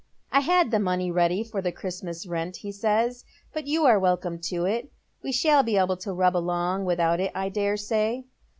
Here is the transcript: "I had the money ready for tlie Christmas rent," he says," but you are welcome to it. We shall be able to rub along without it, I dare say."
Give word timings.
"I 0.31 0.39
had 0.39 0.71
the 0.71 0.79
money 0.79 1.11
ready 1.11 1.43
for 1.43 1.61
tlie 1.61 1.75
Christmas 1.75 2.25
rent," 2.25 2.55
he 2.57 2.71
says," 2.71 3.23
but 3.53 3.67
you 3.67 3.85
are 3.85 3.99
welcome 3.99 4.39
to 4.49 4.65
it. 4.65 4.91
We 5.23 5.31
shall 5.31 5.61
be 5.61 5.77
able 5.77 5.97
to 5.97 6.11
rub 6.11 6.35
along 6.35 6.85
without 6.85 7.19
it, 7.19 7.31
I 7.35 7.49
dare 7.49 7.77
say." 7.77 8.25